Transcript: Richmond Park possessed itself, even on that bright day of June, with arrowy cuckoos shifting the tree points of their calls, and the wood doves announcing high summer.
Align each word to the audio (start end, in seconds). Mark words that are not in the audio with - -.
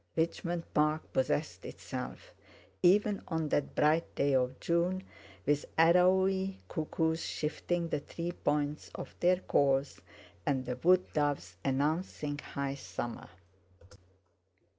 Richmond 0.15 0.63
Park 0.73 1.13
possessed 1.13 1.63
itself, 1.63 2.33
even 2.81 3.21
on 3.27 3.49
that 3.49 3.75
bright 3.75 4.15
day 4.15 4.33
of 4.33 4.59
June, 4.59 5.03
with 5.45 5.65
arrowy 5.77 6.59
cuckoos 6.67 7.23
shifting 7.23 7.87
the 7.87 7.99
tree 7.99 8.31
points 8.31 8.89
of 8.95 9.15
their 9.19 9.37
calls, 9.37 10.01
and 10.43 10.65
the 10.65 10.77
wood 10.77 11.13
doves 11.13 11.55
announcing 11.63 12.39
high 12.39 12.73
summer. 12.73 13.29